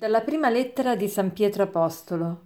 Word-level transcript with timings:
Dalla 0.00 0.22
prima 0.22 0.48
lettera 0.48 0.96
di 0.96 1.08
San 1.08 1.30
Pietro 1.30 1.64
Apostolo. 1.64 2.40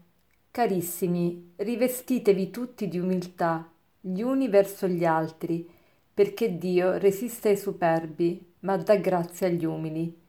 Carissimi, 0.50 1.52
rivestitevi 1.54 2.50
tutti 2.50 2.88
di 2.88 2.98
umiltà, 2.98 3.70
gli 4.00 4.22
uni 4.22 4.48
verso 4.48 4.88
gli 4.88 5.04
altri, 5.04 5.64
perché 6.12 6.58
Dio 6.58 6.98
resiste 6.98 7.50
ai 7.50 7.56
superbi, 7.56 8.54
ma 8.62 8.76
dà 8.76 8.96
grazia 8.96 9.46
agli 9.46 9.64
umili. 9.64 10.20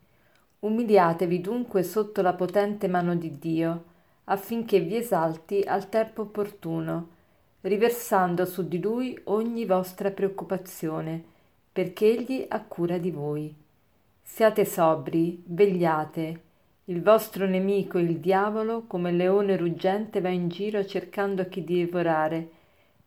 Umiliatevi 0.60 1.42
dunque 1.42 1.82
sotto 1.82 2.22
la 2.22 2.36
potente 2.36 2.88
mano 2.88 3.16
di 3.16 3.40
Dio, 3.40 3.86
affinché 4.26 4.80
vi 4.82 4.96
esalti 4.98 5.64
al 5.66 5.90
tempo 5.90 6.22
opportuno, 6.22 7.10
riversando 7.62 8.46
su 8.46 8.68
di 8.68 8.80
Lui 8.80 9.20
ogni 9.24 9.66
vostra 9.66 10.12
preoccupazione, 10.12 11.24
perché 11.72 12.06
Egli 12.06 12.46
ha 12.48 12.64
cura 12.66 13.00
di 13.00 13.10
voi. 13.10 13.52
Siate 14.22 14.64
sobri, 14.64 15.42
vegliate, 15.48 16.45
il 16.88 17.02
vostro 17.02 17.48
nemico, 17.48 17.98
il 17.98 18.20
diavolo, 18.20 18.84
come 18.86 19.12
leone 19.12 19.58
ruggente, 19.58 20.22
va 20.22 20.30
in 20.30 20.50
giro 20.50 20.86
cercando 20.86 21.48
chi 21.48 21.64
divorare. 21.64 22.50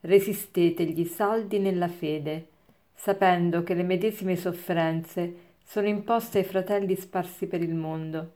Resistetegli 0.01 1.05
saldi 1.05 1.61
nella 1.61 1.87
fede, 1.87 2.49
sapendo 2.93 3.63
che 3.63 3.75
le 3.75 3.85
medesime 3.85 4.35
sofferenze 4.35 5.47
sono 5.63 5.87
imposte 5.87 6.39
ai 6.39 6.45
fratelli 6.45 6.97
sparsi 6.97 7.47
per 7.47 7.63
il 7.63 7.75
mondo. 7.75 8.33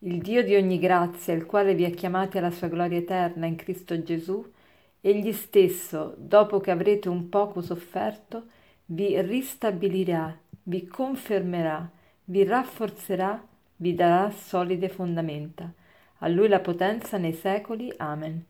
Il 0.00 0.22
Dio 0.22 0.42
di 0.42 0.54
ogni 0.54 0.78
grazia, 0.78 1.34
il 1.34 1.44
quale 1.44 1.74
vi 1.74 1.84
ha 1.84 1.90
chiamati 1.90 2.38
alla 2.38 2.50
sua 2.50 2.68
gloria 2.68 2.98
eterna 2.98 3.44
in 3.44 3.56
Cristo 3.56 4.02
Gesù, 4.02 4.42
egli 5.02 5.32
stesso, 5.32 6.14
dopo 6.16 6.60
che 6.60 6.70
avrete 6.70 7.10
un 7.10 7.28
poco 7.28 7.60
sofferto, 7.60 8.44
vi 8.86 9.20
ristabilirà, 9.20 10.34
vi 10.62 10.86
confermerà, 10.86 11.90
vi 12.24 12.42
rafforzerà 12.44 13.50
vi 13.82 13.96
darà 13.96 14.30
solide 14.30 14.88
fondamenta. 14.88 15.70
A 16.18 16.28
lui 16.28 16.46
la 16.46 16.60
potenza 16.60 17.18
nei 17.18 17.32
secoli. 17.32 17.92
Amen. 17.96 18.44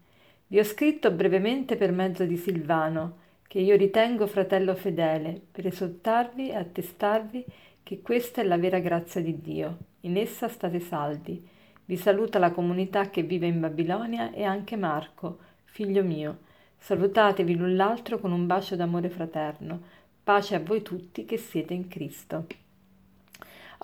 Vi 0.47 0.59
ho 0.59 0.63
scritto 0.63 1.11
brevemente 1.11 1.77
per 1.77 1.91
mezzo 1.91 2.27
di 2.27 2.37
Silvano, 2.37 3.17
che 3.49 3.59
io 3.59 3.75
ritengo 3.75 4.27
fratello 4.27 4.75
fedele, 4.75 5.41
per 5.51 5.67
esortarvi 5.67 6.51
e 6.51 6.57
attestarvi 6.57 7.45
che 7.83 8.03
questa 8.03 8.43
è 8.43 8.45
la 8.45 8.59
vera 8.59 8.79
grazia 8.79 9.23
di 9.23 9.41
Dio. 9.41 9.79
In 10.01 10.19
essa 10.19 10.49
state 10.49 10.81
saldi. 10.81 11.49
Vi 11.87 11.97
saluta 11.97 12.39
la 12.39 12.51
comunità 12.51 13.09
che 13.09 13.23
vive 13.23 13.47
in 13.47 13.59
Babilonia 13.59 14.33
e 14.33 14.45
anche 14.45 14.77
Marco, 14.77 15.39
figlio 15.65 16.05
mio. 16.05 16.41
Salutatevi 16.77 17.57
l'un 17.57 17.75
l'altro 17.75 18.19
con 18.19 18.33
un 18.33 18.47
bacio 18.47 18.77
d'amore 18.77 19.09
fraterno. 19.09 19.81
Pace 20.23 20.57
a 20.57 20.61
voi 20.61 20.83
tutti 20.83 21.25
che 21.25 21.39
siete 21.39 21.73
in 21.73 21.89
Cristo. 21.89 22.45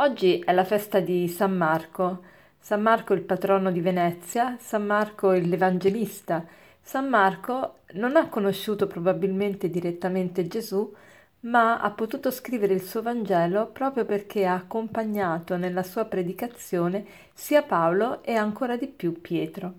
Oggi 0.01 0.39
è 0.39 0.53
la 0.53 0.63
festa 0.63 1.01
di 1.01 1.27
San 1.27 1.57
Marco. 1.57 2.23
San 2.57 2.81
Marco 2.81 3.15
il 3.15 3.23
patrono 3.23 3.73
di 3.73 3.81
Venezia, 3.81 4.57
San 4.61 4.87
Marco 4.87 5.33
l'Evangelista. 5.33 6.47
San 6.81 7.09
Marco 7.09 7.79
non 7.95 8.15
ha 8.15 8.29
conosciuto 8.29 8.87
probabilmente 8.87 9.69
direttamente 9.69 10.47
Gesù, 10.47 10.95
ma 11.41 11.81
ha 11.81 11.91
potuto 11.91 12.31
scrivere 12.31 12.75
il 12.75 12.83
suo 12.83 13.03
Vangelo 13.03 13.67
proprio 13.67 14.05
perché 14.05 14.47
ha 14.47 14.55
accompagnato 14.55 15.57
nella 15.57 15.83
sua 15.83 16.05
predicazione 16.05 17.05
sia 17.35 17.63
Paolo 17.63 18.23
e 18.23 18.35
ancora 18.35 18.77
di 18.77 18.87
più 18.87 19.21
Pietro. 19.21 19.75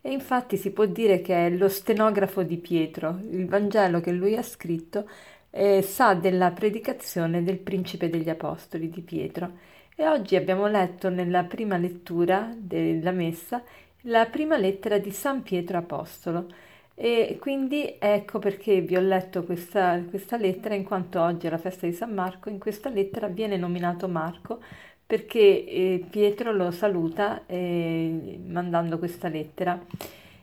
E 0.00 0.10
infatti 0.10 0.56
si 0.56 0.70
può 0.70 0.86
dire 0.86 1.20
che 1.20 1.46
è 1.46 1.50
lo 1.50 1.68
stenografo 1.68 2.42
di 2.42 2.56
Pietro, 2.56 3.20
il 3.32 3.46
Vangelo 3.46 4.00
che 4.00 4.12
lui 4.12 4.34
ha 4.34 4.42
scritto 4.42 5.06
eh, 5.50 5.82
sa 5.82 6.14
della 6.14 6.50
predicazione 6.50 7.42
del 7.42 7.58
principe 7.58 8.08
degli 8.08 8.28
apostoli 8.28 8.88
di 8.90 9.00
Pietro 9.00 9.52
e 9.94 10.06
oggi 10.06 10.36
abbiamo 10.36 10.66
letto 10.66 11.08
nella 11.08 11.44
prima 11.44 11.76
lettura 11.76 12.52
della 12.56 13.10
messa 13.10 13.62
la 14.02 14.26
prima 14.26 14.56
lettera 14.56 14.98
di 14.98 15.10
San 15.10 15.42
Pietro 15.42 15.78
Apostolo 15.78 16.46
e 16.94 17.36
quindi 17.40 17.94
ecco 17.98 18.38
perché 18.38 18.80
vi 18.80 18.96
ho 18.96 19.00
letto 19.00 19.44
questa, 19.44 20.02
questa 20.08 20.36
lettera 20.36 20.74
in 20.74 20.84
quanto 20.84 21.20
oggi 21.20 21.46
è 21.46 21.50
la 21.50 21.58
festa 21.58 21.86
di 21.86 21.92
San 21.92 22.12
Marco, 22.12 22.48
in 22.48 22.58
questa 22.58 22.88
lettera 22.88 23.28
viene 23.28 23.56
nominato 23.56 24.08
Marco 24.08 24.60
perché 25.06 25.38
eh, 25.38 26.04
Pietro 26.10 26.52
lo 26.52 26.70
saluta 26.70 27.46
eh, 27.46 28.38
mandando 28.44 28.98
questa 28.98 29.28
lettera. 29.28 29.80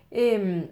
E, 0.10 0.28
ehm, 0.28 0.68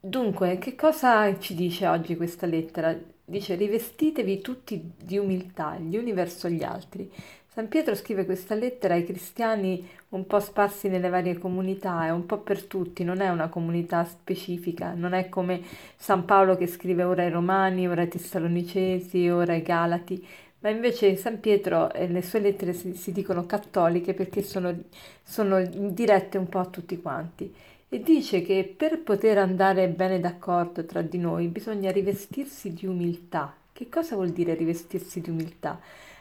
Dunque, 0.00 0.58
che 0.58 0.76
cosa 0.76 1.36
ci 1.40 1.54
dice 1.54 1.88
oggi 1.88 2.14
questa 2.16 2.46
lettera? 2.46 2.96
Dice 3.24 3.56
rivestitevi 3.56 4.40
tutti 4.40 4.92
di 4.96 5.18
umiltà, 5.18 5.76
gli 5.76 5.96
uni 5.96 6.12
verso 6.12 6.48
gli 6.48 6.62
altri. 6.62 7.10
San 7.48 7.66
Pietro 7.66 7.96
scrive 7.96 8.24
questa 8.24 8.54
lettera 8.54 8.94
ai 8.94 9.04
cristiani 9.04 9.84
un 10.10 10.24
po' 10.26 10.38
sparsi 10.38 10.88
nelle 10.88 11.08
varie 11.08 11.36
comunità, 11.36 12.06
è 12.06 12.10
un 12.10 12.26
po' 12.26 12.38
per 12.38 12.62
tutti, 12.62 13.02
non 13.02 13.20
è 13.20 13.28
una 13.28 13.48
comunità 13.48 14.04
specifica, 14.04 14.92
non 14.94 15.14
è 15.14 15.28
come 15.28 15.62
San 15.96 16.24
Paolo 16.24 16.56
che 16.56 16.68
scrive 16.68 17.02
ora 17.02 17.24
ai 17.24 17.30
Romani, 17.30 17.88
ora 17.88 18.02
ai 18.02 18.08
Tessalonicesi, 18.08 19.28
ora 19.28 19.52
ai 19.54 19.62
Galati, 19.62 20.24
ma 20.60 20.68
invece 20.68 21.16
San 21.16 21.40
Pietro 21.40 21.92
e 21.92 22.06
le 22.06 22.22
sue 22.22 22.38
lettere 22.38 22.72
si, 22.72 22.94
si 22.94 23.10
dicono 23.10 23.46
cattoliche 23.46 24.14
perché 24.14 24.42
sono, 24.42 24.72
sono 25.24 25.60
dirette 25.66 26.38
un 26.38 26.48
po' 26.48 26.60
a 26.60 26.66
tutti 26.66 27.00
quanti 27.00 27.52
e 27.90 28.00
dice 28.00 28.42
che 28.42 28.74
per 28.76 29.02
poter 29.02 29.38
andare 29.38 29.88
bene 29.88 30.20
d'accordo 30.20 30.84
tra 30.84 31.00
di 31.00 31.18
noi 31.18 31.48
bisogna 31.48 31.90
rivestirsi 31.90 32.74
di 32.74 32.86
umiltà. 32.86 33.54
Che 33.72 33.88
cosa 33.88 34.14
vuol 34.14 34.30
dire 34.30 34.54
rivestirsi 34.54 35.20
di 35.20 35.30
umiltà? 35.30 35.80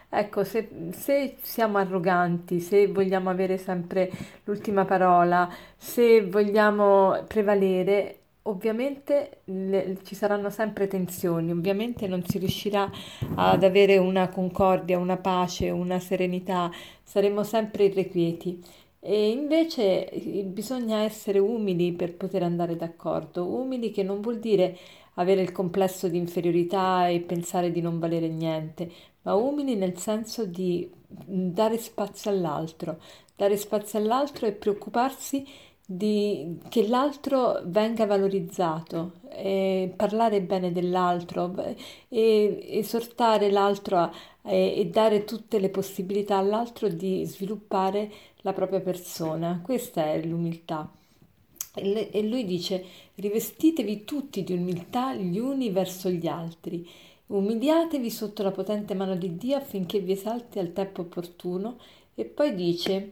Ecco, 0.09 0.45
se, 0.45 0.69
se, 0.91 1.35
siamo 1.41 1.79
arroganti, 1.79 2.61
se 2.61 2.87
vogliamo 2.87 3.29
avere 3.29 3.57
sempre 3.57 4.09
l'ultima 4.45 4.85
parola, 4.85 5.49
se 5.75 6.25
vogliamo 6.25 7.23
prevalere, 7.27 8.19
ovviamente 8.43 9.41
le, 9.45 9.97
ci 10.03 10.15
saranno 10.15 10.49
sempre 10.49 10.87
tensioni, 10.87 11.51
ovviamente 11.51 12.07
non 12.07 12.23
si 12.25 12.37
riuscirà 12.37 12.89
ad 13.35 13.63
avere 13.63 13.97
una 13.97 14.29
concordia, 14.29 14.97
una 14.97 15.17
pace, 15.17 15.69
una 15.71 15.99
serenità, 15.99 16.71
saremo 17.03 17.43
sempre 17.43 17.85
irrequieti. 17.85 18.63
E 19.09 19.29
invece 19.29 20.09
bisogna 20.47 20.97
essere 21.03 21.39
umili 21.39 21.93
per 21.93 22.13
poter 22.17 22.43
andare 22.43 22.75
d'accordo, 22.75 23.45
umili 23.45 23.89
che 23.89 24.03
non 24.03 24.19
vuol 24.19 24.37
dire 24.37 24.77
avere 25.13 25.41
il 25.41 25.53
complesso 25.53 26.09
di 26.09 26.17
inferiorità 26.17 27.07
e 27.07 27.21
pensare 27.21 27.71
di 27.71 27.79
non 27.79 27.99
valere 27.99 28.27
niente, 28.27 28.91
ma 29.21 29.33
umili 29.35 29.75
nel 29.75 29.97
senso 29.97 30.45
di 30.45 30.91
dare 31.07 31.77
spazio 31.77 32.31
all'altro, 32.31 32.99
dare 33.33 33.55
spazio 33.55 33.97
all'altro 33.97 34.45
e 34.45 34.51
preoccuparsi 34.51 35.47
di, 35.89 36.57
che 36.67 36.85
l'altro 36.85 37.61
venga 37.63 38.05
valorizzato, 38.05 39.13
eh, 39.29 39.93
parlare 39.95 40.41
bene 40.41 40.73
dell'altro, 40.73 41.55
e 42.09 42.59
esortare 42.71 43.49
l'altro 43.49 43.97
a, 43.97 44.11
e, 44.43 44.73
e 44.79 44.85
dare 44.87 45.23
tutte 45.23 45.59
le 45.59 45.69
possibilità 45.69 46.35
all'altro 46.35 46.89
di 46.89 47.23
sviluppare 47.23 48.11
la 48.41 48.51
propria 48.51 48.81
persona. 48.81 49.61
Questa 49.63 50.11
è 50.11 50.21
l'umiltà. 50.25 50.91
E 51.73 52.21
lui 52.23 52.43
dice, 52.43 52.83
rivestitevi 53.15 54.03
tutti 54.03 54.43
di 54.43 54.53
umiltà 54.53 55.13
gli 55.13 55.39
uni 55.39 55.69
verso 55.69 56.09
gli 56.09 56.27
altri, 56.27 56.85
umiliatevi 57.27 58.09
sotto 58.09 58.43
la 58.43 58.51
potente 58.51 58.93
mano 58.93 59.15
di 59.15 59.37
Dio 59.37 59.55
affinché 59.55 59.99
vi 59.99 60.11
esalti 60.11 60.59
al 60.59 60.73
tempo 60.73 61.01
opportuno. 61.01 61.77
E 62.13 62.25
poi 62.25 62.55
dice, 62.55 63.11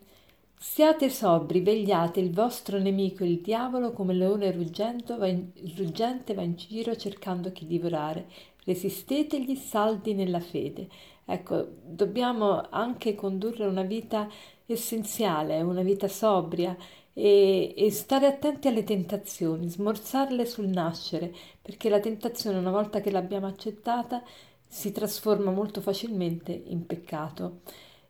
Siate 0.58 1.10
sobri, 1.10 1.62
vegliate, 1.62 2.20
il 2.20 2.32
vostro 2.34 2.78
nemico, 2.80 3.24
il 3.24 3.40
diavolo, 3.40 3.92
come 3.92 4.14
leone 4.14 4.52
ruggente 4.52 5.16
va 5.16 5.28
in, 5.28 6.56
giro 6.56 6.96
cercando 6.96 7.52
chi 7.52 7.66
divorare. 7.66 8.28
Resistetegli 8.66 9.56
saldi 9.56 10.14
nella 10.14 10.40
fede. 10.40 10.88
Ecco, 11.26 11.68
dobbiamo 11.86 12.62
anche 12.70 13.16
condurre 13.16 13.66
una 13.66 13.84
vita 13.84 14.28
essenziale, 14.66 15.62
una 15.62 15.84
vita 15.84 16.08
sobria 16.08 16.76
e, 17.14 17.74
e, 17.78 17.92
stare 17.92 18.26
attenti 18.28 18.68
alle 18.68 18.84
tentazioni, 18.84 19.70
smorzarle 19.70 20.46
sul 20.46 20.68
nascere, 20.68 21.34
perché 21.62 21.90
la 21.90 22.00
tentazione 22.00 22.58
una 22.58 22.72
volta 22.72 23.00
che 23.02 23.12
l'abbiamo 23.12 23.48
accettata 23.48 24.24
si 24.68 24.92
trasforma 24.92 25.52
molto 25.52 25.80
facilmente 25.82 26.52
in 26.52 26.86
peccato. 26.86 27.62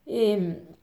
E, 0.04 0.75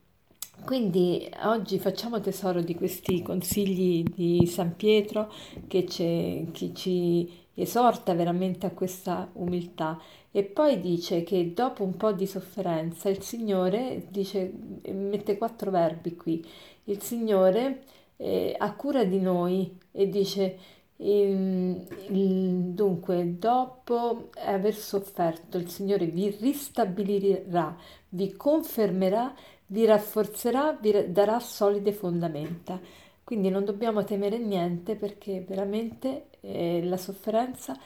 quindi 0.64 1.29
oggi 1.44 1.79
facciamo 1.79 2.20
tesoro 2.20 2.61
di 2.61 2.75
questi 2.75 3.23
consigli 3.23 4.03
di 4.03 4.47
San 4.47 4.76
Pietro 4.76 5.32
che, 5.67 5.85
che 5.85 6.73
ci 6.75 7.41
esorta 7.55 8.14
veramente 8.14 8.67
a 8.67 8.70
questa 8.70 9.29
umiltà. 9.35 10.00
E 10.31 10.44
poi 10.44 10.81
dice 10.81 11.23
che 11.23 11.53
dopo 11.53 11.85
un 11.85 11.97
po' 11.97 12.12
di 12.12 12.26
sofferenza 12.26 13.09
il 13.09 13.20
Signore 13.23 14.06
dice, 14.09 14.53
mette 14.93 15.37
quattro 15.37 15.70
verbi 15.70 16.17
qui, 16.17 16.44
il 16.85 17.03
Signore 17.03 17.82
eh, 18.17 18.55
ha 18.56 18.75
cura 18.75 19.05
di 19.05 19.20
noi 19.20 19.79
e 19.91 20.09
dice 20.09 20.59
il, 20.97 21.87
il, 22.11 22.49
dunque 22.73 23.38
dopo 23.38 24.31
aver 24.44 24.75
sofferto 24.75 25.59
il 25.59 25.69
Signore 25.69 26.06
vi 26.06 26.31
ristabilirà, 26.31 27.76
vi 28.11 28.32
confermerà 28.35 29.35
vi 29.73 29.87
rafforzerà, 29.87 30.77
vi 30.81 31.11
darà 31.11 31.41
solide 31.41 31.93
fondamenta. 31.93 32.79
Quindi 33.25 33.49
non 33.49 33.65
dobbiamo 33.65 34.05
temere 34.05 34.39
niente 34.39 34.97
perché 34.97 35.41
veramente 35.47 36.29
eh, 36.41 36.85
la 36.85 36.99
sofferenza 36.99 37.77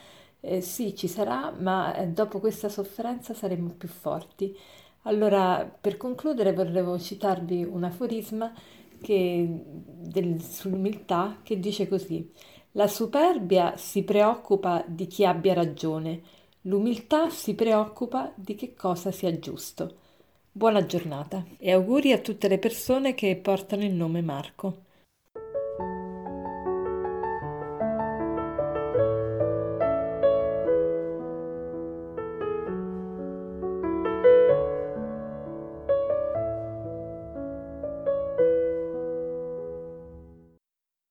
eh, 0.41 0.61
sì 0.61 0.97
ci 0.97 1.07
sarà, 1.09 1.53
ma 1.59 1.95
eh, 1.95 2.09
dopo 2.09 2.41
questa 2.41 2.69
sofferenza 2.69 3.35
saremo 3.35 3.71
più 3.79 3.89
forti. 3.89 4.57
Allora, 5.03 5.65
per 5.81 5.97
concludere, 5.97 6.53
vorrei 6.53 7.01
citarvi 7.01 7.63
un 7.65 7.85
aforisma 7.85 8.53
che, 9.01 9.47
del, 9.65 10.41
sull'umiltà 10.43 11.39
che 11.45 11.61
dice 11.61 11.87
così: 11.89 12.33
La 12.73 12.89
superbia 12.89 13.77
si 13.77 14.03
preoccupa 14.03 14.85
di 14.87 15.07
chi 15.07 15.25
abbia 15.25 15.55
ragione, 15.55 16.21
l'umiltà 16.63 17.31
si 17.31 17.55
preoccupa 17.55 18.33
di 18.35 18.57
che 18.57 18.75
cosa 18.75 19.13
sia 19.13 19.39
giusto. 19.39 19.99
Buona 20.57 20.87
giornata 20.87 21.45
e 21.59 21.71
auguri 21.71 22.13
a 22.13 22.19
tutte 22.19 22.49
le 22.49 22.59
persone 22.59 23.13
che 23.13 23.37
portano 23.37 23.85
il 23.85 23.93
nome 23.93 24.23
Marco. 24.23 24.86